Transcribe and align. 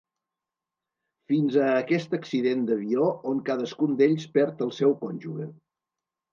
Fins 1.31 1.57
a 1.65 1.67
aquest 1.81 2.17
accident 2.19 2.65
d'avió 2.71 3.11
on 3.35 3.45
cadascun 3.53 3.95
d'ells 4.03 4.29
perd 4.41 4.67
el 4.69 4.77
seu 4.83 4.99
cònjuge. 5.07 5.51